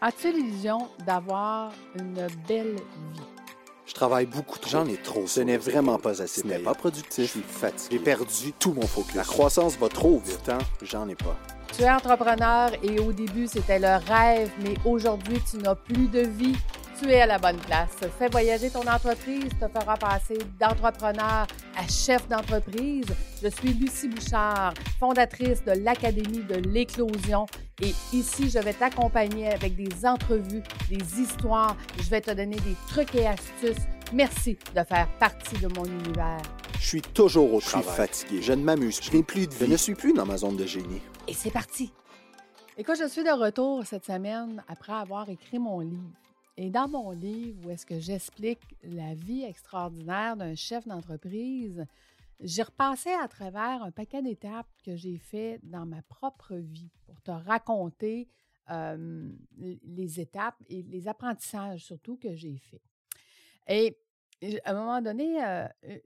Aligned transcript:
As-tu 0.00 0.30
l'illusion 0.30 0.88
d'avoir 1.04 1.72
une 1.98 2.28
belle 2.46 2.76
vie? 2.76 3.20
Je 3.84 3.94
travaille 3.94 4.26
beaucoup 4.26 4.56
trop. 4.58 4.70
J'en 4.70 4.86
ai 4.86 4.96
trop. 4.96 5.26
Ce 5.26 5.40
n'est 5.40 5.56
vraiment 5.56 5.98
pas 5.98 6.22
assez. 6.22 6.42
Ce 6.42 6.46
n'est 6.46 6.60
pas 6.60 6.74
productif. 6.74 7.24
Je 7.24 7.30
suis 7.30 7.42
fatigué. 7.42 7.96
J'ai 7.96 8.04
perdu 8.04 8.52
tout 8.52 8.72
mon 8.74 8.86
focus. 8.86 9.16
La 9.16 9.24
croissance 9.24 9.76
va 9.76 9.88
trop 9.88 10.20
vite. 10.20 10.48
Hein? 10.50 10.58
J'en 10.82 11.08
ai 11.08 11.16
pas. 11.16 11.36
Tu 11.76 11.82
es 11.82 11.90
entrepreneur 11.90 12.70
et 12.80 13.00
au 13.00 13.12
début, 13.12 13.48
c'était 13.48 13.80
le 13.80 13.96
rêve, 14.08 14.50
mais 14.62 14.74
aujourd'hui, 14.84 15.40
tu 15.50 15.56
n'as 15.56 15.74
plus 15.74 16.06
de 16.06 16.20
vie. 16.20 16.56
Tu 17.00 17.10
es 17.10 17.20
à 17.20 17.26
la 17.26 17.38
bonne 17.38 17.58
place. 17.58 17.96
Fais 18.18 18.28
voyager 18.28 18.70
ton 18.70 18.80
entreprise, 18.80 19.50
te 19.60 19.68
fera 19.68 19.96
passer 19.96 20.38
d'entrepreneur 20.58 21.46
à 21.76 21.86
chef 21.88 22.26
d'entreprise. 22.28 23.06
Je 23.40 23.48
suis 23.48 23.72
Lucie 23.72 24.08
Bouchard, 24.08 24.74
fondatrice 24.98 25.62
de 25.64 25.72
l'Académie 25.84 26.42
de 26.42 26.56
l'éclosion. 26.56 27.46
Et 27.80 27.94
ici, 28.12 28.50
je 28.50 28.58
vais 28.58 28.72
t'accompagner 28.72 29.52
avec 29.52 29.76
des 29.76 30.04
entrevues, 30.04 30.62
des 30.90 31.20
histoires. 31.20 31.76
Je 32.02 32.10
vais 32.10 32.20
te 32.20 32.32
donner 32.32 32.56
des 32.56 32.74
trucs 32.88 33.14
et 33.14 33.28
astuces. 33.28 33.86
Merci 34.12 34.58
de 34.74 34.82
faire 34.82 35.08
partie 35.20 35.56
de 35.58 35.68
mon 35.68 35.84
univers. 35.84 36.42
Je 36.80 36.86
suis 36.86 37.02
toujours 37.02 37.54
au 37.54 37.60
travail. 37.60 37.84
Je 37.86 37.92
suis 37.92 37.96
fatigué. 37.96 38.42
Je 38.42 38.52
ne 38.54 38.64
m'amuse. 38.64 38.98
Je 39.00 39.16
n'ai 39.16 39.22
plus 39.22 39.46
de 39.46 39.52
vie. 39.52 39.66
Je 39.66 39.66
ne 39.66 39.76
suis 39.76 39.94
plus 39.94 40.14
dans 40.14 40.26
ma 40.26 40.36
zone 40.36 40.56
de 40.56 40.66
génie. 40.66 41.02
Et 41.28 41.34
c'est 41.34 41.52
parti. 41.52 41.92
Écoute, 42.76 42.96
je 42.98 43.06
suis 43.06 43.22
de 43.22 43.30
retour 43.30 43.84
cette 43.86 44.04
semaine 44.04 44.64
après 44.66 44.94
avoir 44.94 45.28
écrit 45.28 45.60
mon 45.60 45.78
livre. 45.78 46.10
Et 46.60 46.70
dans 46.70 46.88
mon 46.88 47.12
livre, 47.12 47.64
où 47.64 47.70
est-ce 47.70 47.86
que 47.86 48.00
j'explique 48.00 48.74
la 48.82 49.14
vie 49.14 49.44
extraordinaire 49.44 50.36
d'un 50.36 50.56
chef 50.56 50.88
d'entreprise, 50.88 51.86
j'ai 52.40 52.62
repassé 52.62 53.10
à 53.10 53.28
travers 53.28 53.84
un 53.84 53.92
paquet 53.92 54.22
d'étapes 54.22 54.66
que 54.84 54.96
j'ai 54.96 55.18
fait 55.18 55.60
dans 55.62 55.86
ma 55.86 56.02
propre 56.02 56.56
vie 56.56 56.90
pour 57.06 57.22
te 57.22 57.30
raconter 57.30 58.28
les 58.66 60.18
étapes 60.18 60.60
et 60.68 60.82
les 60.82 61.06
apprentissages 61.06 61.84
surtout 61.84 62.16
que 62.16 62.34
j'ai 62.34 62.58
fait. 62.58 62.82
Et 63.68 63.96
à 64.64 64.72
un 64.72 64.74
moment 64.74 65.00
donné, 65.00 65.38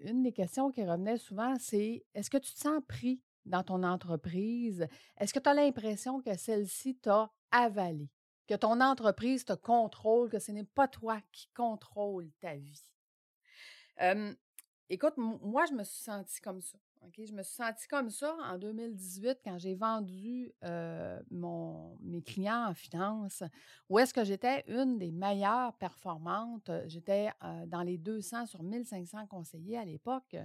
une 0.01 0.23
des 0.23 0.33
questions 0.33 0.71
qui 0.71 0.85
revenait 0.85 1.17
souvent, 1.17 1.55
c'est 1.59 2.05
est-ce 2.15 2.29
que 2.29 2.37
tu 2.37 2.53
te 2.53 2.59
sens 2.59 2.83
pris 2.87 3.23
dans 3.47 3.63
ton 3.63 3.83
entreprise? 3.83 4.87
Est-ce 5.17 5.33
que 5.33 5.39
tu 5.39 5.49
as 5.49 5.55
l'impression 5.55 6.21
que 6.21 6.37
celle-ci 6.37 6.97
t'a 6.97 7.33
avalé? 7.51 8.11
Que 8.53 8.59
ton 8.59 8.83
entreprise 8.83 9.47
te 9.47 9.55
contrôle, 9.55 10.29
que 10.29 10.39
ce 10.39 10.53
n'est 10.53 10.65
pas 10.65 10.87
toi 10.87 11.19
qui 11.33 11.49
contrôle 11.55 12.31
ta 12.39 12.55
vie. 12.55 12.83
écoute, 14.91 15.15
moi, 15.17 15.65
je 15.65 15.73
me 15.73 15.83
suis 15.85 16.03
sentie 16.03 16.41
comme 16.43 16.61
ça. 16.61 16.77
Je 17.17 17.33
me 17.33 17.43
suis 17.43 17.55
sentie 17.55 17.89
comme 17.89 18.11
ça 18.11 18.37
en 18.45 18.59
2018 18.59 19.39
quand 19.43 19.59
j'ai 19.59 19.75
vendu 19.75 20.53
mon, 21.31 21.97
mes 22.03 22.21
clients 22.21 22.69
en 22.69 22.75
finance, 22.75 23.43
où 23.89 23.99
est-ce 23.99 24.13
que 24.13 24.23
j'étais 24.23 24.65
une 24.69 24.99
des 24.99 25.13
meilleures 25.13 25.73
performantes. 25.79 26.71
J'étais 26.87 27.31
dans 27.69 27.83
les 27.83 27.97
200 27.97 28.47
sur 28.47 28.63
1500 28.63 29.29
conseillers 29.29 29.79
à 29.79 29.85
l'époque, 29.87 30.37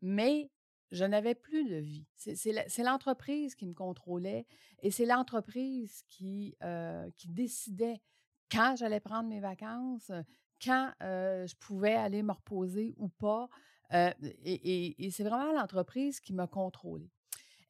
mais 0.00 0.50
je 0.90 1.04
n'avais 1.04 1.34
plus 1.34 1.68
de 1.68 1.76
vie. 1.76 2.06
C'est 2.16 2.82
l'entreprise 2.82 3.54
qui 3.54 3.66
me 3.66 3.74
contrôlait 3.74 4.46
et 4.82 4.90
c'est 4.90 5.06
l'entreprise 5.06 6.02
qui, 6.08 6.56
euh, 6.62 7.10
qui 7.16 7.28
décidait 7.28 8.00
quand 8.50 8.74
j'allais 8.76 9.00
prendre 9.00 9.28
mes 9.28 9.40
vacances, 9.40 10.10
quand 10.62 10.92
euh, 11.02 11.46
je 11.46 11.54
pouvais 11.56 11.94
aller 11.94 12.22
me 12.22 12.32
reposer 12.32 12.94
ou 12.96 13.08
pas. 13.08 13.48
Euh, 13.92 14.12
et, 14.44 15.04
et 15.04 15.10
c'est 15.10 15.24
vraiment 15.24 15.52
l'entreprise 15.52 16.20
qui 16.20 16.32
m'a 16.32 16.46
contrôlée. 16.46 17.10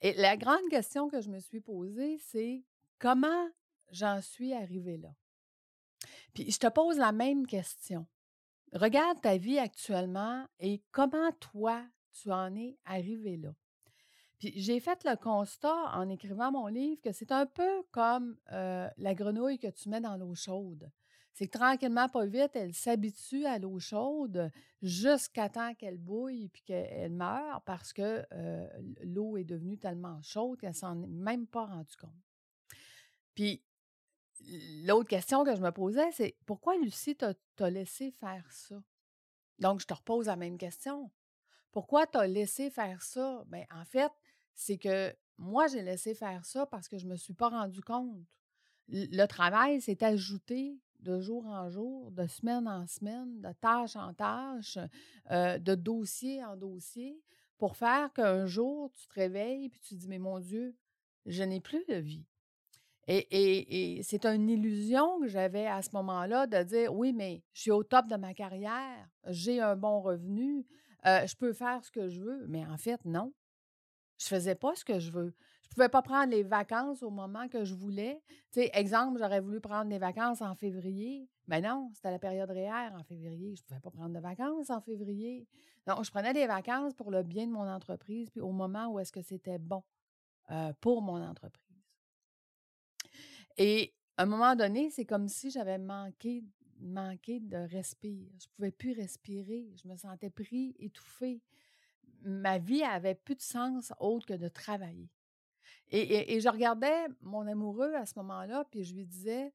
Et 0.03 0.15
la 0.15 0.37
grande 0.37 0.69
question 0.71 1.09
que 1.09 1.21
je 1.21 1.29
me 1.29 1.41
suis 1.41 1.61
posée, 1.61 2.19
c'est 2.19 2.65
comment 2.99 3.49
j'en 3.91 4.21
suis 4.23 4.55
arrivée 4.55 4.97
là? 4.97 5.15
Puis 6.33 6.51
je 6.51 6.59
te 6.59 6.69
pose 6.69 6.97
la 6.97 7.13
même 7.13 7.47
question. 7.47 8.07
Regarde 8.73 9.21
ta 9.21 9.37
vie 9.37 9.59
actuellement 9.59 10.47
et 10.59 10.83
comment 10.93 11.33
toi, 11.33 11.85
tu 12.13 12.31
en 12.31 12.55
es 12.55 12.79
arrivé 12.85 13.37
là. 13.37 13.55
Puis 14.39 14.53
j'ai 14.57 14.81
fait 14.81 15.05
le 15.05 15.17
constat 15.17 15.95
en 15.95 16.09
écrivant 16.09 16.51
mon 16.51 16.67
livre 16.67 17.01
que 17.03 17.13
c'est 17.13 17.31
un 17.31 17.47
peu 17.47 17.83
comme 17.91 18.39
la 18.47 19.15
grenouille 19.15 19.59
que 19.59 19.69
tu 19.69 19.89
mets 19.89 20.01
dans 20.01 20.17
l'eau 20.17 20.35
chaude. 20.35 20.91
C'est 21.33 21.47
que 21.47 21.57
tranquillement, 21.57 22.09
pas 22.09 22.27
vite, 22.27 22.51
elle 22.55 22.75
s'habitue 22.75 23.47
à 23.47 23.59
l'eau 23.59 23.79
chaude 23.79 24.51
jusqu'à 24.83 25.49
temps 25.49 25.75
qu'elle 25.75 25.97
bouille 25.99 26.49
puis 26.49 26.63
qu'elle 26.63 27.13
meurt 27.13 27.65
parce 27.65 27.93
que 27.93 28.27
l'eau 29.05 29.37
est 29.37 29.45
devenue 29.45 29.79
tellement 29.79 30.21
chaude 30.23 30.59
qu'elle 30.59 30.75
s'en 30.75 31.01
est 31.01 31.07
même 31.07 31.47
pas 31.47 31.67
rendue 31.67 31.97
compte. 31.97 32.11
Puis 33.35 33.63
l'autre 34.85 35.09
question 35.09 35.45
que 35.45 35.55
je 35.55 35.61
me 35.61 35.71
posais, 35.71 36.11
c'est 36.13 36.37
pourquoi 36.47 36.77
Lucie 36.79 37.17
t'a 37.17 37.71
laissé 37.71 38.11
faire 38.11 38.51
ça? 38.51 38.83
Donc, 39.59 39.81
je 39.81 39.87
te 39.87 39.93
repose 39.95 40.27
la 40.27 40.37
même 40.37 40.57
question. 40.57 41.11
Pourquoi 41.73 42.07
tu 42.07 42.19
as 42.19 42.27
laissé 42.27 42.71
faire 42.71 43.03
ça? 43.03 43.45
Bien, 43.47 43.65
en 43.75 43.85
fait, 43.85 44.11
c'est 44.55 44.79
que 44.79 45.15
moi, 45.39 45.67
j'ai 45.69 45.83
laissé 45.83 46.15
faire 46.15 46.45
ça 46.45 46.67
parce 46.67 46.89
que 46.89 46.99
je 46.99 47.07
ne 47.07 47.13
me 47.13 47.17
suis 47.17 47.35
pas 47.35 47.49
rendu 47.49 47.81
compte. 47.81 48.21
Le 48.89 49.27
travail 49.27 49.81
s'est 49.81 50.03
ajouté 50.03 50.79
de 50.99 51.21
jour 51.21 51.47
en 51.47 51.71
jour, 51.71 52.11
de 52.11 52.27
semaine 52.27 52.69
en 52.69 52.87
semaine, 52.87 53.41
de 53.41 53.53
tâche 53.61 53.97
en 53.97 54.13
tâche, 54.13 54.79
euh, 55.31 55.59
de 55.59 55.75
dossier 55.75 56.45
en 56.45 56.57
dossier, 56.57 57.23
pour 57.57 57.77
faire 57.77 58.13
qu'un 58.13 58.47
jour, 58.47 58.91
tu 58.93 59.07
te 59.07 59.15
réveilles 59.15 59.67
et 59.67 59.71
tu 59.71 59.81
te 59.81 59.95
dis, 59.95 60.09
mais 60.09 60.19
mon 60.19 60.41
Dieu, 60.41 60.77
je 61.27 61.43
n'ai 61.43 61.61
plus 61.61 61.85
de 61.89 61.95
vie. 61.95 62.25
Et, 63.07 63.97
et 63.99 64.03
c'est 64.03 64.25
une 64.25 64.49
illusion 64.49 65.21
que 65.21 65.27
j'avais 65.27 65.67
à 65.67 65.83
ce 65.83 65.91
moment-là 65.95 66.47
de 66.47 66.63
dire, 66.63 66.95
oui, 66.95 67.13
mais 67.13 67.43
je 67.53 67.63
suis 67.63 67.71
au 67.71 67.83
top 67.83 68.07
de 68.07 68.17
ma 68.17 68.35
carrière, 68.35 69.09
j'ai 69.27 69.61
un 69.61 69.75
bon 69.75 70.01
revenu, 70.01 70.65
je 71.05 71.37
peux 71.37 71.53
faire 71.53 71.85
ce 71.85 71.91
que 71.91 72.09
je 72.09 72.21
veux, 72.21 72.47
mais 72.47 72.65
en 72.67 72.77
fait, 72.77 73.05
non. 73.05 73.33
Je 74.19 74.27
faisais 74.27 74.55
pas 74.55 74.75
ce 74.75 74.85
que 74.85 74.99
je 74.99 75.11
veux. 75.11 75.35
Je 75.63 75.71
pouvais 75.71 75.89
pas 75.89 76.03
prendre 76.03 76.31
les 76.31 76.43
vacances 76.43 77.03
au 77.03 77.09
moment 77.09 77.49
que 77.49 77.65
je 77.65 77.75
voulais. 77.75 78.21
Tu 78.53 78.61
exemple, 78.75 79.19
j'aurais 79.19 79.41
voulu 79.41 79.61
prendre 79.61 79.89
des 79.89 79.99
vacances 79.99 80.43
en 80.43 80.55
février. 80.55 81.27
Mais 81.47 81.63
non, 81.63 81.91
c'était 81.95 82.11
la 82.11 82.19
période 82.19 82.51
réelle 82.51 82.93
en 82.95 83.03
février. 83.03 83.57
Je 83.57 83.63
pouvais 83.63 83.81
pas 83.81 83.91
prendre 83.91 84.15
de 84.15 84.21
vacances 84.21 84.69
en 84.69 84.83
février. 84.83 85.49
Donc, 85.87 86.05
je 86.05 86.11
prenais 86.11 86.35
des 86.35 86.47
vacances 86.47 86.93
pour 86.93 87.11
le 87.11 87.23
bien 87.23 87.47
de 87.47 87.53
mon 87.53 87.67
entreprise, 87.67 88.29
puis 88.29 88.43
au 88.43 88.53
moment 88.53 88.89
où 88.89 88.99
est-ce 88.99 89.13
que 89.13 89.23
c'était 89.23 89.59
bon 89.59 89.83
pour 90.81 91.01
mon 91.01 91.23
entreprise. 91.23 91.65
Et 93.57 93.95
à 94.19 94.25
un 94.25 94.27
moment 94.27 94.55
donné, 94.55 94.91
c'est 94.91 95.07
comme 95.07 95.29
si 95.29 95.51
j'avais 95.51 95.79
manqué 95.79 96.45
manquer 96.81 97.41
de 97.41 97.57
respirer. 97.57 98.33
Je 98.39 98.49
pouvais 98.57 98.71
plus 98.71 98.93
respirer. 98.93 99.71
Je 99.77 99.89
me 99.89 99.97
sentais 99.97 100.31
pris, 100.31 100.75
étouffée. 100.79 101.41
Ma 102.23 102.59
vie 102.59 102.83
avait 102.83 103.15
plus 103.15 103.37
de 103.37 103.41
sens 103.41 103.93
autre 103.99 104.27
que 104.27 104.35
de 104.35 104.49
travailler. 104.49 105.09
Et, 105.93 106.41
je 106.41 106.49
regardais 106.49 107.07
mon 107.21 107.47
amoureux 107.47 107.95
à 107.95 108.07
ce 108.07 108.17
moment-là, 108.21 108.65
puis 108.71 108.85
je 108.85 108.95
lui 108.95 109.07
disais, 109.07 109.53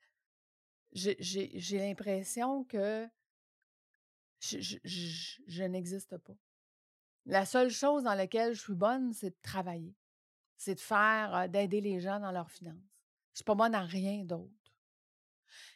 j'ai 0.91 1.78
l'impression 1.78 2.66
que 2.66 3.08
je, 4.41 5.64
n'existe 5.64 6.18
pas. 6.18 6.35
La 7.25 7.46
seule 7.46 7.69
chose 7.69 8.03
dans 8.03 8.16
laquelle 8.16 8.53
je 8.53 8.62
suis 8.62 8.75
bonne, 8.75 9.14
c'est 9.14 9.30
de 9.30 9.41
travailler. 9.41 9.96
C'est 10.58 10.75
de 10.75 10.80
faire, 10.80 11.35
euh, 11.35 11.47
d'aider 11.47 11.81
les 11.81 12.00
gens 12.00 12.19
dans 12.19 12.31
leurs 12.31 12.52
finances. 12.52 12.75
Je 13.34 13.38
suis 13.38 13.46
pas 13.46 13.56
bonne 13.56 13.75
à 13.75 13.81
rien 13.81 14.24
d'autre. 14.24 14.53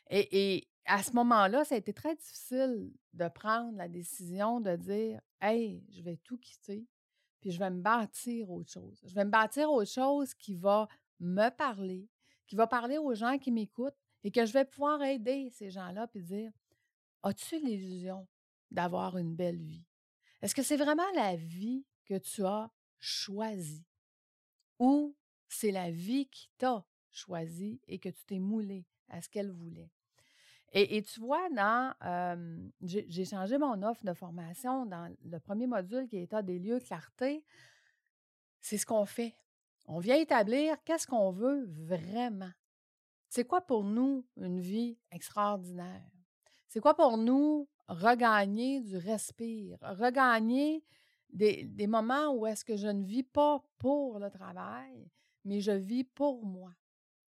et, 0.09 0.69
à 0.89 1.03
ce 1.03 1.11
moment-là, 1.13 1.63
ça 1.63 1.75
a 1.75 1.77
été 1.77 1.93
très 1.93 2.15
difficile 2.15 2.91
de 3.13 3.27
prendre 3.27 3.77
la 3.77 3.87
décision 3.87 4.59
de 4.59 4.75
dire 4.75 5.21
Hey, 5.39 5.85
je 5.91 6.01
vais 6.01 6.17
tout 6.17 6.37
quitter, 6.39 6.87
puis 7.39 7.51
je 7.51 7.59
vais 7.59 7.69
me 7.69 7.81
bâtir 7.81 8.49
autre 8.49 8.71
chose. 8.71 8.99
Je 9.05 9.13
vais 9.13 9.23
me 9.23 9.29
bâtir 9.29 9.71
autre 9.71 9.91
chose 9.91 10.33
qui 10.33 10.55
va 10.55 10.87
me 11.19 11.49
parler, 11.49 12.09
qui 12.47 12.55
va 12.55 12.65
parler 12.65 12.97
aux 12.97 13.13
gens 13.13 13.37
qui 13.37 13.51
m'écoutent 13.51 13.95
et 14.23 14.31
que 14.31 14.45
je 14.47 14.51
vais 14.51 14.65
pouvoir 14.65 15.01
aider 15.03 15.51
ces 15.51 15.69
gens-là 15.69 16.07
puis 16.07 16.23
dire 16.23 16.51
As-tu 17.21 17.59
l'illusion 17.59 18.27
d'avoir 18.71 19.17
une 19.17 19.35
belle 19.35 19.61
vie? 19.61 19.85
Est-ce 20.41 20.55
que 20.55 20.63
c'est 20.63 20.77
vraiment 20.77 21.09
la 21.13 21.35
vie 21.35 21.85
que 22.05 22.17
tu 22.17 22.43
as 22.45 22.71
choisie 22.97 23.85
ou 24.79 25.15
c'est 25.49 25.71
la 25.71 25.91
vie 25.91 26.27
qui 26.29 26.49
t'a 26.57 26.83
choisi 27.11 27.79
et 27.87 27.99
que 27.99 28.09
tu 28.09 28.25
t'es 28.25 28.39
moulé 28.39 28.87
à 29.07 29.21
ce 29.21 29.29
qu'elle 29.29 29.51
voulait? 29.51 29.91
Et, 30.71 31.01
tu 31.01 31.19
vois, 31.19 31.49
dans 31.49 31.93
j'ai 32.81 33.25
changé 33.25 33.57
mon 33.57 33.81
offre 33.81 34.03
de 34.05 34.13
formation 34.13 34.85
dans 34.85 35.13
le 35.23 35.39
premier 35.39 35.67
module 35.67 36.07
qui 36.07 36.17
est 36.17 36.23
état 36.23 36.41
des 36.41 36.59
lieux, 36.59 36.79
clarté. 36.79 37.43
C'est 38.59 38.77
ce 38.77 38.85
qu'on 38.85 39.05
fait. 39.05 39.35
On 39.87 39.99
vient 39.99 40.17
établir 40.17 40.75
qu'est-ce 40.83 41.07
qu'on 41.07 41.31
veut 41.31 41.65
vraiment. 41.65 42.51
C'est 43.29 43.45
quoi 43.45 43.61
pour 43.61 43.83
nous 43.83 44.25
une 44.37 44.59
vie 44.59 44.99
extraordinaire? 45.11 46.11
C'est 46.67 46.79
quoi 46.79 46.93
pour 46.93 47.17
nous 47.17 47.67
regagner 47.87 48.81
du 48.81 48.97
respire, 48.97 49.77
regagner 49.81 50.83
des, 51.29 51.63
des 51.63 51.87
moments 51.87 52.33
où 52.33 52.45
est-ce 52.45 52.63
que 52.63 52.77
je 52.77 52.87
ne 52.87 53.03
vis 53.03 53.23
pas 53.23 53.63
pour 53.79 54.19
le 54.19 54.29
travail, 54.29 55.09
mais 55.45 55.61
je 55.61 55.71
vis 55.71 56.03
pour 56.03 56.45
moi, 56.45 56.73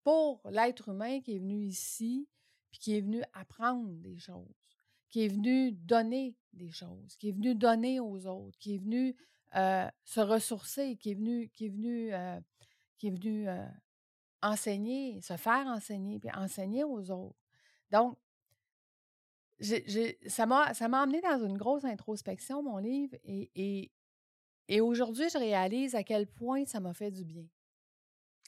pour 0.03 0.41
l'être 0.49 0.89
humain 0.89 1.21
qui 1.21 1.35
est 1.35 1.39
venu 1.39 1.63
ici, 1.63 2.27
puis 2.71 2.79
qui 2.79 2.97
est 2.97 3.01
venu 3.01 3.21
apprendre 3.33 3.89
des 4.01 4.17
choses, 4.17 4.63
qui 5.09 5.25
est 5.25 5.27
venu 5.27 5.71
donner 5.71 6.35
des 6.53 6.71
choses, 6.71 7.15
qui 7.17 7.29
est 7.29 7.31
venu 7.31 7.55
donner 7.55 7.99
aux 7.99 8.25
autres, 8.27 8.57
qui 8.59 8.75
est 8.75 8.79
venu 8.79 9.15
euh, 9.55 9.87
se 10.03 10.19
ressourcer, 10.19 10.95
qui 10.97 11.11
est 11.11 11.15
venu, 11.15 11.49
qui 11.49 11.65
est 11.65 11.69
venu, 11.69 12.13
euh, 12.13 12.39
qui 12.97 13.07
est 13.07 13.11
venu 13.11 13.49
euh, 13.49 13.65
enseigner, 14.41 15.21
se 15.21 15.37
faire 15.37 15.65
enseigner, 15.67 16.19
puis 16.19 16.29
enseigner 16.35 16.83
aux 16.83 17.09
autres. 17.11 17.39
Donc, 17.91 18.17
ça 20.27 20.45
m'a 20.45 20.71
amené 21.01 21.19
dans 21.21 21.43
une 21.45 21.57
grosse 21.57 21.83
introspection, 21.83 22.63
mon 22.63 22.77
livre, 22.77 23.15
et, 23.23 23.51
et, 23.55 23.91
et 24.67 24.81
aujourd'hui, 24.81 25.29
je 25.29 25.37
réalise 25.37 25.95
à 25.95 26.03
quel 26.03 26.27
point 26.27 26.65
ça 26.65 26.79
m'a 26.79 26.93
fait 26.93 27.11
du 27.11 27.25
bien. 27.25 27.45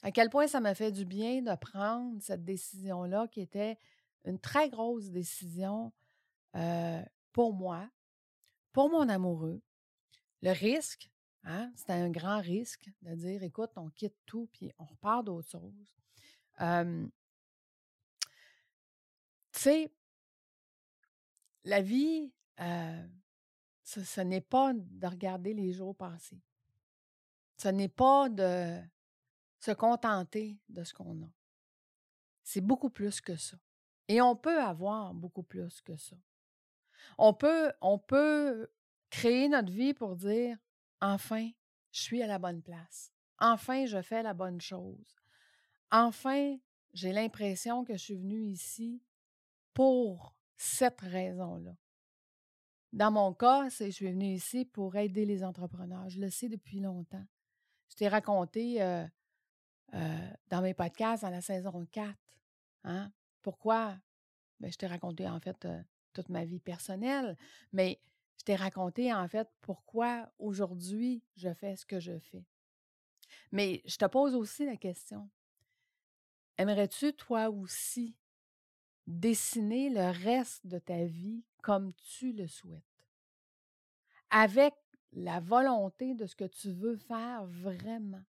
À 0.04 0.10
quel 0.10 0.30
point 0.30 0.46
ça 0.46 0.60
m'a 0.60 0.74
fait 0.74 0.90
du 0.90 1.04
bien 1.04 1.42
de 1.42 1.54
prendre 1.56 2.20
cette 2.22 2.44
décision-là, 2.44 3.28
qui 3.28 3.40
était 3.40 3.76
une 4.24 4.38
très 4.38 4.68
grosse 4.70 5.10
décision 5.10 5.92
pour 7.32 7.54
moi, 7.54 7.90
pour 8.72 8.90
mon 8.90 9.08
amoureux. 9.08 9.62
Le 10.42 10.50
risque, 10.50 11.10
hein, 11.44 11.72
c'était 11.76 11.92
un 11.92 12.10
grand 12.10 12.40
risque 12.40 12.90
de 13.02 13.14
dire, 13.14 13.42
écoute, 13.42 13.70
on 13.76 13.90
quitte 13.90 14.16
tout, 14.26 14.48
puis 14.52 14.70
on 14.78 14.84
repart 14.84 15.24
d'autre 15.24 15.48
chose. 15.48 15.94
tu 16.58 17.10
sais, 19.52 19.92
la 21.64 21.80
vie, 21.80 22.32
ce, 23.84 24.20
n'est 24.20 24.40
pas 24.40 24.72
de 24.74 25.06
regarder 25.06 25.54
les 25.54 25.72
jours 25.72 25.96
passés. 25.96 26.40
Ce 27.56 27.68
n'est 27.68 27.88
pas 27.88 28.28
de 28.28 28.80
se 29.60 29.70
contenter 29.70 30.58
de 30.68 30.82
ce 30.82 30.92
qu'on 30.92 31.22
a. 31.22 31.30
C'est 32.42 32.60
beaucoup 32.60 32.90
plus 32.90 33.20
que 33.20 33.36
ça. 33.36 33.56
Et 34.08 34.20
on 34.20 34.36
peut 34.36 34.60
avoir 34.60 35.14
beaucoup 35.14 35.42
plus 35.42 35.80
que 35.80 35.96
ça. 35.96 36.16
On 37.18 37.34
peut, 37.34 37.72
on 37.80 37.98
peut 37.98 38.68
créer 39.10 39.48
notre 39.48 39.72
vie 39.72 39.94
pour 39.94 40.16
dire 40.16 40.56
enfin, 41.00 41.50
je 41.90 42.00
suis 42.00 42.22
à 42.22 42.26
la 42.26 42.38
bonne 42.38 42.62
place. 42.62 43.12
Enfin, 43.38 43.86
je 43.86 44.00
fais 44.02 44.22
la 44.22 44.34
bonne 44.34 44.60
chose. 44.60 45.16
Enfin, 45.90 46.56
j'ai 46.92 47.12
l'impression 47.12 47.84
que 47.84 47.94
je 47.94 48.02
suis 48.02 48.16
venue 48.16 48.44
ici 48.44 49.02
pour 49.74 50.34
cette 50.56 51.00
raison-là. 51.00 51.74
Dans 52.92 53.10
mon 53.10 53.32
cas, 53.32 53.70
c'est 53.70 53.86
je 53.86 53.96
suis 53.96 54.12
venue 54.12 54.34
ici 54.34 54.64
pour 54.64 54.96
aider 54.96 55.24
les 55.24 55.42
entrepreneurs. 55.42 56.08
Je 56.08 56.20
le 56.20 56.30
sais 56.30 56.48
depuis 56.48 56.80
longtemps. 56.80 57.24
Je 57.88 57.96
t'ai 57.96 58.08
raconté 58.08 58.82
euh, 58.82 59.06
euh, 59.94 60.30
dans 60.48 60.60
mes 60.60 60.74
podcasts 60.74 61.22
dans 61.22 61.30
la 61.30 61.40
saison 61.40 61.86
4. 61.90 62.14
Hein? 62.84 63.10
Pourquoi? 63.42 63.98
Ben, 64.60 64.70
je 64.70 64.78
t'ai 64.78 64.86
raconté 64.86 65.28
en 65.28 65.40
fait 65.40 65.66
toute 66.12 66.28
ma 66.28 66.44
vie 66.44 66.60
personnelle, 66.60 67.36
mais 67.72 68.00
je 68.38 68.44
t'ai 68.44 68.54
raconté 68.56 69.12
en 69.12 69.26
fait 69.28 69.48
pourquoi 69.60 70.30
aujourd'hui 70.38 71.22
je 71.36 71.52
fais 71.52 71.76
ce 71.76 71.84
que 71.84 72.00
je 72.00 72.18
fais. 72.18 72.44
Mais 73.50 73.82
je 73.84 73.96
te 73.96 74.04
pose 74.06 74.34
aussi 74.34 74.64
la 74.64 74.76
question. 74.76 75.28
Aimerais-tu 76.58 77.12
toi 77.14 77.50
aussi 77.50 78.16
dessiner 79.06 79.90
le 79.90 80.10
reste 80.10 80.66
de 80.66 80.78
ta 80.78 81.04
vie 81.04 81.44
comme 81.62 81.92
tu 81.94 82.32
le 82.32 82.46
souhaites, 82.46 82.82
avec 84.30 84.74
la 85.12 85.40
volonté 85.40 86.14
de 86.14 86.26
ce 86.26 86.36
que 86.36 86.44
tu 86.44 86.70
veux 86.70 86.96
faire 86.96 87.44
vraiment. 87.46 88.22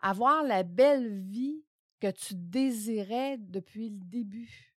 Avoir 0.00 0.42
la 0.42 0.62
belle 0.62 1.20
vie 1.20 1.64
que 2.00 2.10
tu 2.10 2.34
désirais 2.34 3.38
depuis 3.38 3.90
le 3.90 4.04
début. 4.04 4.74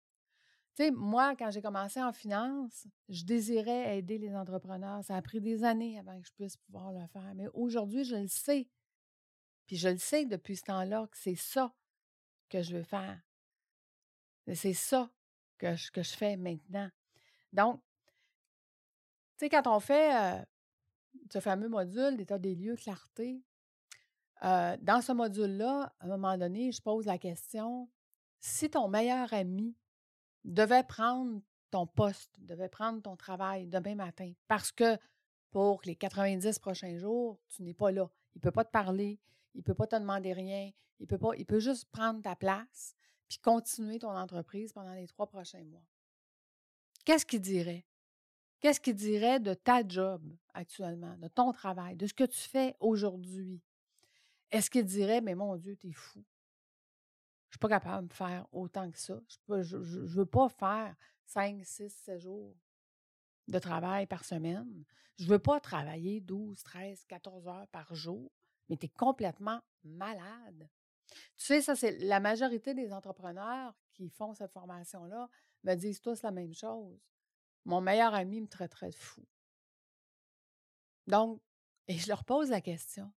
Tu 0.74 0.84
sais, 0.84 0.90
moi, 0.90 1.34
quand 1.36 1.50
j'ai 1.50 1.62
commencé 1.62 2.00
en 2.00 2.12
finance, 2.12 2.86
je 3.08 3.24
désirais 3.24 3.98
aider 3.98 4.18
les 4.18 4.34
entrepreneurs. 4.34 5.04
Ça 5.04 5.16
a 5.16 5.22
pris 5.22 5.40
des 5.40 5.64
années 5.64 5.98
avant 5.98 6.20
que 6.20 6.26
je 6.26 6.32
puisse 6.32 6.56
pouvoir 6.56 6.92
le 6.92 7.06
faire. 7.08 7.34
Mais 7.34 7.48
aujourd'hui, 7.52 8.04
je 8.04 8.14
le 8.14 8.28
sais. 8.28 8.68
Puis 9.66 9.76
je 9.76 9.88
le 9.88 9.98
sais 9.98 10.24
depuis 10.24 10.56
ce 10.56 10.62
temps-là 10.62 11.08
que 11.10 11.16
c'est 11.16 11.34
ça 11.34 11.74
que 12.48 12.62
je 12.62 12.76
veux 12.76 12.84
faire. 12.84 13.20
C'est 14.54 14.72
ça 14.72 15.10
que 15.58 15.74
je, 15.74 15.90
fais 16.16 16.36
maintenant. 16.36 16.88
Donc, 17.52 17.82
tu 19.36 19.44
sais, 19.44 19.48
quand 19.50 19.66
on 19.66 19.80
fait 19.80 20.46
ce 21.30 21.40
fameux 21.40 21.68
module 21.68 22.16
d'état 22.16 22.38
des 22.38 22.54
lieux, 22.54 22.76
clarté, 22.76 23.42
dans 24.42 25.02
ce 25.02 25.12
module-là, 25.12 25.92
à 26.00 26.04
un 26.04 26.08
moment 26.08 26.36
donné, 26.36 26.72
je 26.72 26.80
pose 26.80 27.06
la 27.06 27.18
question, 27.18 27.88
si 28.40 28.70
ton 28.70 28.88
meilleur 28.88 29.32
ami 29.32 29.76
devait 30.44 30.84
prendre 30.84 31.40
ton 31.70 31.86
poste, 31.86 32.34
devait 32.40 32.68
prendre 32.68 33.02
ton 33.02 33.16
travail 33.16 33.66
demain 33.66 33.94
matin, 33.94 34.32
parce 34.46 34.72
que 34.72 34.96
pour 35.50 35.80
les 35.84 35.96
90 35.96 36.58
prochains 36.58 36.98
jours, 36.98 37.40
tu 37.48 37.62
n'es 37.62 37.74
pas 37.74 37.90
là. 37.90 38.10
Il 38.34 38.38
ne 38.38 38.42
peut 38.42 38.52
pas 38.52 38.64
te 38.64 38.70
parler, 38.70 39.18
il 39.54 39.58
ne 39.58 39.62
peut 39.62 39.74
pas 39.74 39.86
te 39.86 39.96
demander 39.96 40.32
rien, 40.32 40.70
il 41.00 41.06
peut, 41.06 41.18
pas, 41.18 41.30
il 41.36 41.46
peut 41.46 41.60
juste 41.60 41.86
prendre 41.90 42.22
ta 42.22 42.36
place 42.36 42.94
puis 43.28 43.38
continuer 43.38 43.98
ton 43.98 44.16
entreprise 44.16 44.72
pendant 44.72 44.94
les 44.94 45.06
trois 45.06 45.26
prochains 45.26 45.64
mois. 45.64 45.84
Qu'est-ce 47.04 47.26
qu'il 47.26 47.40
dirait? 47.40 47.86
Qu'est-ce 48.60 48.80
qu'il 48.80 48.94
dirait 48.94 49.40
de 49.40 49.54
ta 49.54 49.86
job 49.86 50.22
actuellement, 50.54 51.16
de 51.18 51.28
ton 51.28 51.52
travail, 51.52 51.96
de 51.96 52.06
ce 52.06 52.14
que 52.14 52.24
tu 52.24 52.40
fais 52.40 52.74
aujourd'hui? 52.80 53.62
Est-ce 54.50 54.70
qu'il 54.70 54.84
dirait, 54.84 55.20
mais 55.20 55.34
mon 55.34 55.56
Dieu, 55.56 55.76
t'es 55.76 55.92
fou? 55.92 56.24
Je 57.48 57.54
ne 57.54 57.56
suis 57.56 57.58
pas 57.58 57.68
capable 57.68 58.08
de 58.08 58.12
faire 58.12 58.46
autant 58.52 58.90
que 58.90 58.98
ça. 58.98 59.20
Je 59.48 59.76
ne 59.76 60.06
veux 60.06 60.26
pas 60.26 60.48
faire 60.48 60.94
5, 61.26 61.64
6, 61.64 61.90
7 61.90 62.20
jours 62.20 62.56
de 63.46 63.58
travail 63.58 64.06
par 64.06 64.24
semaine. 64.24 64.84
Je 65.16 65.24
ne 65.24 65.30
veux 65.30 65.38
pas 65.38 65.58
travailler 65.60 66.20
12, 66.20 66.62
13, 66.62 67.04
14 67.06 67.48
heures 67.48 67.68
par 67.68 67.94
jour, 67.94 68.30
mais 68.68 68.76
tu 68.76 68.86
es 68.86 68.90
complètement 68.90 69.60
malade. 69.82 70.68
Tu 71.36 71.46
sais, 71.46 71.62
ça, 71.62 71.74
c'est 71.74 71.98
la 71.98 72.20
majorité 72.20 72.74
des 72.74 72.92
entrepreneurs 72.92 73.74
qui 73.94 74.08
font 74.10 74.34
cette 74.34 74.52
formation-là 74.52 75.28
me 75.64 75.74
disent 75.74 76.00
tous 76.00 76.22
la 76.22 76.30
même 76.30 76.54
chose. 76.54 77.00
Mon 77.64 77.80
meilleur 77.80 78.14
ami 78.14 78.40
me 78.40 78.46
traiterait 78.46 78.90
de 78.90 78.94
fou. 78.94 79.24
Donc, 81.06 81.40
et 81.88 81.96
je 81.98 82.08
leur 82.08 82.24
pose 82.24 82.50
la 82.50 82.60
question. 82.60 83.10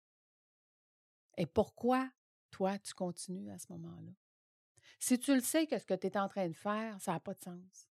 Et 1.41 1.47
pourquoi, 1.47 2.07
toi, 2.51 2.77
tu 2.77 2.93
continues 2.93 3.49
à 3.49 3.57
ce 3.57 3.65
moment-là? 3.73 4.11
Si 4.99 5.17
tu 5.17 5.33
le 5.33 5.41
sais 5.41 5.65
que 5.65 5.79
ce 5.79 5.85
que 5.87 5.95
tu 5.95 6.05
es 6.05 6.15
en 6.15 6.27
train 6.27 6.47
de 6.47 6.53
faire, 6.53 7.01
ça 7.01 7.13
n'a 7.13 7.19
pas 7.19 7.33
de 7.33 7.41
sens. 7.41 7.89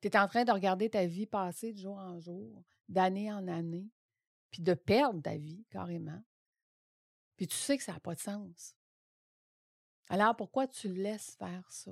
Tu 0.00 0.06
es 0.06 0.16
en 0.16 0.28
train 0.28 0.44
de 0.44 0.52
regarder 0.52 0.88
ta 0.88 1.04
vie 1.04 1.26
passer 1.26 1.72
de 1.72 1.78
jour 1.78 1.96
en 1.96 2.20
jour, 2.20 2.62
d'année 2.88 3.32
en 3.32 3.48
année, 3.48 3.90
puis 4.52 4.62
de 4.62 4.74
perdre 4.74 5.20
ta 5.20 5.36
vie 5.36 5.64
carrément. 5.68 6.22
Puis 7.36 7.48
tu 7.48 7.56
sais 7.56 7.76
que 7.76 7.82
ça 7.82 7.94
n'a 7.94 7.98
pas 7.98 8.14
de 8.14 8.20
sens. 8.20 8.76
Alors 10.08 10.36
pourquoi 10.36 10.68
tu 10.68 10.94
laisses 10.94 11.34
faire 11.34 11.68
ça? 11.72 11.90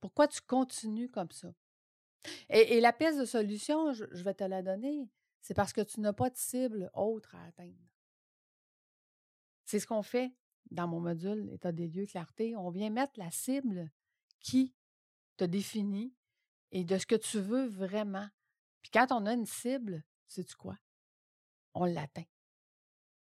Pourquoi 0.00 0.28
tu 0.28 0.40
continues 0.40 1.10
comme 1.10 1.32
ça? 1.32 1.52
Et, 2.48 2.80
la 2.80 2.92
pièce 2.92 3.18
de 3.18 3.24
solution, 3.24 3.92
je, 3.92 4.04
vais 4.22 4.34
te 4.34 4.44
la 4.44 4.62
donner, 4.62 5.10
c'est 5.40 5.54
parce 5.54 5.72
que 5.72 5.80
tu 5.80 5.98
n'as 5.98 6.12
pas 6.12 6.30
de 6.30 6.36
cible 6.36 6.92
autre 6.94 7.34
à 7.34 7.42
atteindre. 7.42 7.91
C'est 9.72 9.80
ce 9.80 9.86
qu'on 9.86 10.02
fait 10.02 10.36
dans 10.70 10.86
mon 10.86 11.00
module 11.00 11.48
État 11.50 11.72
des 11.72 11.88
lieux, 11.88 12.04
clarté. 12.04 12.54
On 12.56 12.68
vient 12.68 12.90
mettre 12.90 13.18
la 13.18 13.30
cible 13.30 13.90
qui 14.38 14.74
te 15.38 15.44
définit 15.44 16.14
et 16.72 16.84
de 16.84 16.98
ce 16.98 17.06
que 17.06 17.14
tu 17.14 17.40
veux 17.40 17.68
vraiment. 17.68 18.28
Puis 18.82 18.90
quand 18.90 19.06
on 19.12 19.24
a 19.24 19.32
une 19.32 19.46
cible, 19.46 20.04
sais-tu 20.28 20.56
quoi? 20.56 20.76
On 21.72 21.86
l'atteint. 21.86 22.26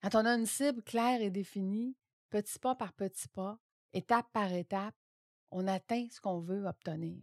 Quand 0.01 0.15
on 0.15 0.25
a 0.25 0.37
une 0.37 0.47
cible 0.47 0.83
claire 0.83 1.21
et 1.21 1.29
définie, 1.29 1.99
petit 2.31 2.59
pas 2.59 2.75
par 2.75 2.95
petit 2.95 3.29
pas, 3.29 3.61
étape 3.93 4.33
par 4.33 4.51
étape, 4.51 4.97
on 5.51 5.67
atteint 5.67 6.09
ce 6.11 6.19
qu'on 6.19 6.41
veut 6.41 6.65
obtenir. 6.65 7.23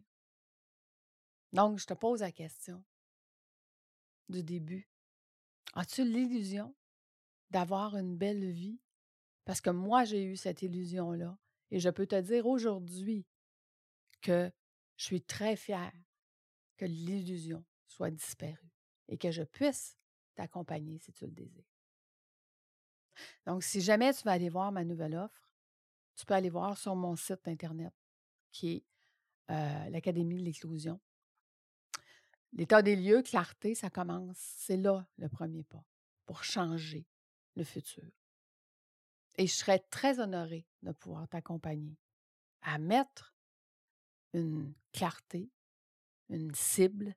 Donc, 1.51 1.79
je 1.79 1.87
te 1.87 1.95
pose 1.95 2.21
la 2.21 2.31
question 2.31 2.83
du 4.29 4.43
début. 4.43 4.87
As-tu 5.73 6.03
l'illusion 6.03 6.75
d'avoir 7.49 7.97
une 7.97 8.15
belle 8.17 8.51
vie? 8.51 8.79
Parce 9.45 9.61
que 9.61 9.69
moi, 9.69 10.03
j'ai 10.03 10.23
eu 10.23 10.35
cette 10.35 10.63
illusion-là. 10.63 11.37
Et 11.71 11.79
je 11.79 11.89
peux 11.89 12.05
te 12.07 12.19
dire 12.19 12.45
aujourd'hui 12.45 13.25
que 14.21 14.51
je 14.97 15.03
suis 15.03 15.21
très 15.21 15.55
fière 15.55 15.93
que 16.77 16.85
l'illusion 16.85 17.63
soit 17.87 18.11
disparue 18.11 18.71
et 19.07 19.17
que 19.17 19.31
je 19.31 19.43
puisse 19.43 19.97
t'accompagner 20.35 20.99
si 20.99 21.13
tu 21.13 21.25
le 21.25 21.31
désires. 21.31 21.63
Donc, 23.45 23.63
si 23.63 23.81
jamais 23.81 24.13
tu 24.13 24.23
vas 24.23 24.31
aller 24.31 24.49
voir 24.49 24.71
ma 24.71 24.83
nouvelle 24.83 25.15
offre, 25.15 25.49
tu 26.15 26.25
peux 26.25 26.33
aller 26.33 26.49
voir 26.49 26.77
sur 26.77 26.95
mon 26.95 27.15
site 27.15 27.47
Internet, 27.47 27.93
qui 28.51 28.73
est 28.73 28.83
l'Académie 29.89 30.37
de 30.37 30.43
l'éclosion. 30.43 30.99
L'état 32.53 32.81
des 32.81 32.95
lieux, 32.95 33.21
clarté, 33.21 33.75
ça 33.75 33.89
commence. 33.89 34.37
C'est 34.37 34.77
là 34.77 35.07
le 35.17 35.29
premier 35.29 35.63
pas 35.63 35.83
pour 36.25 36.43
changer 36.43 37.05
le 37.55 37.63
futur. 37.63 38.09
Et 39.37 39.47
je 39.47 39.53
serais 39.53 39.79
très 39.79 40.19
honorée 40.19 40.65
de 40.81 40.91
pouvoir 40.91 41.27
t'accompagner 41.27 41.97
à 42.61 42.77
mettre 42.77 43.35
une 44.33 44.73
clarté, 44.91 45.51
une 46.29 46.53
cible 46.55 47.15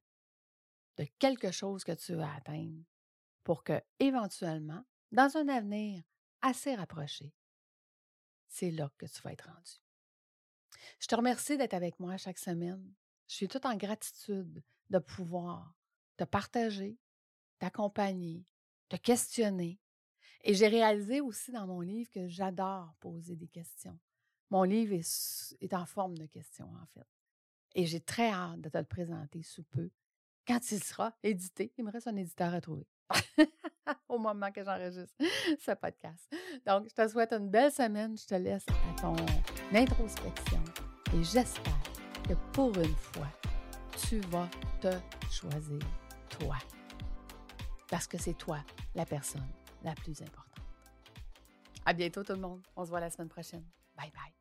de 0.96 1.04
quelque 1.18 1.50
chose 1.52 1.84
que 1.84 1.92
tu 1.92 2.14
veux 2.14 2.22
atteindre 2.22 2.84
pour 3.44 3.64
que, 3.64 3.80
éventuellement, 3.98 4.84
dans 5.12 5.36
un 5.36 5.48
avenir 5.48 6.02
assez 6.42 6.74
rapproché, 6.74 7.32
c'est 8.48 8.70
là 8.70 8.90
que 8.98 9.06
tu 9.06 9.22
vas 9.22 9.32
être 9.32 9.48
rendu. 9.48 9.72
Je 11.00 11.06
te 11.06 11.14
remercie 11.14 11.56
d'être 11.56 11.74
avec 11.74 11.98
moi 12.00 12.16
chaque 12.16 12.38
semaine. 12.38 12.94
Je 13.28 13.34
suis 13.34 13.48
toute 13.48 13.66
en 13.66 13.76
gratitude 13.76 14.62
de 14.90 14.98
pouvoir 14.98 15.74
te 16.16 16.24
partager, 16.24 16.98
t'accompagner, 17.58 18.44
te 18.88 18.96
questionner. 18.96 19.80
Et 20.44 20.54
j'ai 20.54 20.68
réalisé 20.68 21.20
aussi 21.20 21.52
dans 21.52 21.66
mon 21.66 21.80
livre 21.80 22.10
que 22.10 22.28
j'adore 22.28 22.94
poser 23.00 23.36
des 23.36 23.48
questions. 23.48 23.98
Mon 24.50 24.62
livre 24.62 24.94
est, 24.94 25.74
en 25.74 25.84
forme 25.84 26.16
de 26.16 26.26
questions, 26.26 26.70
en 26.82 26.86
fait. 26.86 27.06
Et 27.74 27.86
j'ai 27.86 28.00
très 28.00 28.30
hâte 28.30 28.60
de 28.60 28.68
te 28.68 28.78
le 28.78 28.84
présenter 28.84 29.42
sous 29.42 29.64
peu, 29.64 29.90
quand 30.46 30.70
il 30.70 30.82
sera 30.82 31.12
édité. 31.22 31.72
Il 31.76 31.84
me 31.84 31.90
reste 31.90 32.06
un 32.06 32.16
éditeur 32.16 32.54
à 32.54 32.60
trouver 32.60 32.86
au 34.08 34.18
moment 34.18 34.50
que 34.50 34.64
j'enregistre 34.64 35.14
ce 35.58 35.72
podcast. 35.72 36.32
Donc, 36.66 36.88
je 36.88 36.94
te 36.94 37.08
souhaite 37.08 37.32
une 37.32 37.50
belle 37.50 37.72
semaine. 37.72 38.16
Je 38.16 38.26
te 38.26 38.34
laisse 38.34 38.64
à 38.68 39.00
ton 39.00 39.16
introspection 39.74 40.62
et 41.14 41.22
j'espère 41.22 41.82
que 42.26 42.34
pour 42.52 42.74
une 42.78 42.96
fois, 42.96 43.28
tu 44.08 44.20
vas 44.20 44.48
te 44.80 44.92
choisir 45.30 45.80
toi. 46.30 46.56
Parce 47.90 48.06
que 48.06 48.18
c'est 48.18 48.36
toi 48.36 48.58
la 48.94 49.04
personne 49.04 49.57
la 49.82 49.94
plus 49.94 50.20
importante. 50.22 50.64
À 51.84 51.92
bientôt 51.92 52.22
tout 52.22 52.34
le 52.34 52.40
monde. 52.40 52.60
On 52.76 52.84
se 52.84 52.90
voit 52.90 53.00
la 53.00 53.10
semaine 53.10 53.28
prochaine. 53.28 53.64
Bye 53.96 54.12
bye. 54.12 54.32